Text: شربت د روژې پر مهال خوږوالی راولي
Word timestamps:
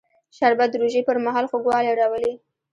شربت 0.37 0.69
د 0.71 0.75
روژې 0.81 1.01
پر 1.07 1.17
مهال 1.25 1.45
خوږوالی 1.49 1.97
راولي 1.99 2.33